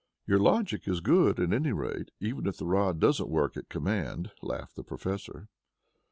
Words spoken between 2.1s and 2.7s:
even if the